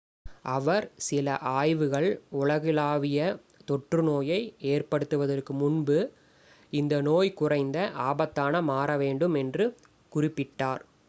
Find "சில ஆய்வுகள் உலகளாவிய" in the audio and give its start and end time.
1.07-3.19